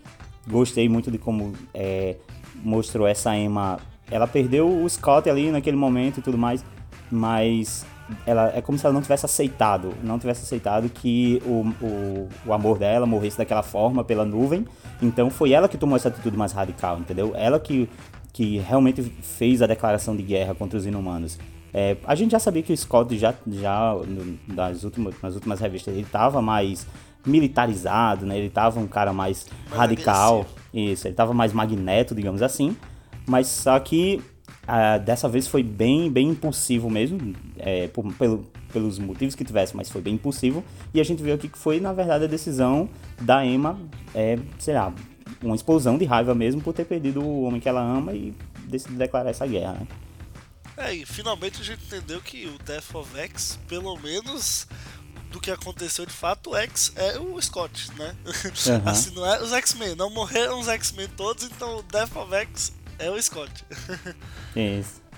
Gostei 0.49 0.89
muito 0.89 1.11
de 1.11 1.19
como 1.19 1.53
é, 1.75 2.17
mostrou 2.63 3.07
essa 3.07 3.37
Emma. 3.37 3.79
Ela 4.11 4.27
perdeu 4.27 4.83
o 4.83 4.89
Scott 4.89 5.29
ali 5.29 5.51
naquele 5.51 5.77
momento 5.77 6.21
e 6.21 6.23
tudo 6.23 6.39
mais, 6.39 6.65
mas 7.11 7.85
ela 8.25 8.53
é 8.55 8.61
como 8.61 8.79
se 8.79 8.87
ela 8.87 8.93
não 8.93 9.03
tivesse 9.03 9.27
aceitado, 9.27 9.95
não 10.03 10.19
tivesse 10.19 10.43
aceitado 10.43 10.89
que 10.89 11.43
o, 11.45 11.67
o, 11.85 12.29
o, 12.47 12.53
amor 12.53 12.79
dela 12.79 13.07
morresse 13.07 13.37
daquela 13.37 13.63
forma 13.63 14.03
pela 14.03 14.25
nuvem. 14.25 14.67
Então 15.01 15.31
foi 15.31 15.53
ela 15.53 15.69
que 15.69 15.77
tomou 15.77 15.97
essa 15.97 16.09
atitude 16.09 16.37
mais 16.37 16.53
radical, 16.53 16.99
entendeu? 16.99 17.33
Ela 17.37 17.61
que, 17.61 17.89
que 18.33 18.59
realmente 18.59 19.03
fez 19.03 19.61
a 19.63 19.67
declaração 19.67 20.17
de 20.17 20.23
guerra 20.23 20.55
contra 20.55 20.79
os 20.79 20.87
inumanos. 20.87 21.39
É, 21.73 21.97
a 22.05 22.15
gente 22.15 22.33
já 22.33 22.39
sabia 22.39 22.63
que 22.63 22.73
o 22.73 22.77
Scott 22.77 23.17
já, 23.19 23.35
já 23.47 23.95
nas, 24.47 24.85
últimas, 24.85 25.15
nas 25.23 25.35
últimas 25.35 25.61
revistas 25.61 25.93
ele 25.93 26.03
estava 26.03 26.41
mais 26.41 26.87
militarizado, 27.27 28.25
né? 28.25 28.39
Ele 28.39 28.47
estava 28.47 28.81
um 28.81 28.87
cara 28.87 29.13
mais, 29.13 29.47
mais 29.69 29.79
radical, 29.79 30.41
agressivo. 30.41 30.61
isso, 30.73 31.07
ele 31.07 31.13
estava 31.13 31.35
mais 31.35 31.53
magneto, 31.53 32.15
digamos 32.15 32.41
assim. 32.41 32.77
Mas 33.27 33.49
só 33.49 33.79
que 33.79 34.23
ah, 34.67 34.99
dessa 34.99 35.29
vez 35.29 35.47
foi 35.47 35.63
bem, 35.63 36.11
bem 36.11 36.29
impulsivo 36.29 36.91
mesmo, 36.91 37.35
é, 37.59 37.89
por, 37.89 38.13
pelo, 38.15 38.47
pelos 38.73 38.99
motivos 38.99 39.35
que 39.35 39.45
tivesse, 39.45 39.77
mas 39.77 39.91
foi 39.91 40.01
bem 40.01 40.15
impulsivo. 40.15 40.63
E 40.93 41.01
a 41.01 41.05
gente 41.05 41.23
viu 41.23 41.35
aqui 41.35 41.49
que 41.49 41.59
foi, 41.59 41.81
na 41.81 41.93
verdade, 41.93 42.25
a 42.25 42.29
decisão 42.29 42.89
da 43.21 43.45
Emma, 43.45 43.81
é, 44.15 44.39
sei 44.59 44.75
lá, 44.75 44.93
uma 45.43 45.55
explosão 45.55 45.97
de 45.97 46.05
raiva 46.05 46.35
mesmo 46.35 46.61
por 46.61 46.73
ter 46.73 46.85
perdido 46.85 47.23
o 47.23 47.43
homem 47.45 47.61
que 47.61 47.69
ela 47.69 47.81
ama 47.81 48.13
e 48.13 48.35
decidiu 48.65 48.99
declarar 48.99 49.31
essa 49.31 49.47
guerra, 49.47 49.75
né? 49.75 49.87
É, 50.77 50.95
e 50.95 51.05
finalmente 51.05 51.61
a 51.61 51.65
gente 51.65 51.85
entendeu 51.85 52.21
que 52.21 52.47
o 52.47 52.57
Death 52.63 52.95
of 52.95 53.19
X, 53.19 53.59
pelo 53.67 53.97
menos 53.99 54.69
do 55.31 55.41
que 55.41 55.51
aconteceu 55.51 56.07
de 56.07 56.13
fato, 56.13 56.51
o 56.51 56.57
X 56.57 56.93
é 56.95 57.19
o 57.19 57.41
Scott, 57.41 57.91
né? 57.97 58.15
Uhum. 58.25 58.83
assim, 58.89 59.11
não 59.11 59.27
é 59.27 59.43
os 59.43 59.53
X-Men, 59.53 59.95
não 59.97 60.09
morreram 60.09 60.61
os 60.61 60.69
X-Men 60.69 61.09
todos, 61.17 61.45
então 61.45 61.79
o 61.79 61.83
Death 61.83 62.17
of 62.17 62.33
X 62.33 62.73
é 62.99 63.11
o 63.11 63.23
Scott. 63.23 63.65
Isso. 64.57 65.09